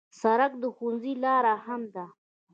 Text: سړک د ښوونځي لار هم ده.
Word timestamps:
سړک 0.21 0.51
د 0.61 0.63
ښوونځي 0.75 1.13
لار 1.23 1.45
هم 1.65 1.81
ده. 1.93 2.05